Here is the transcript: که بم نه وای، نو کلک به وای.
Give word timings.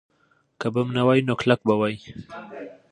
که 0.59 0.67
بم 0.73 0.89
نه 0.97 1.01
وای، 1.05 1.19
نو 1.27 1.33
کلک 1.41 1.59
به 1.67 1.73
وای. 1.79 1.95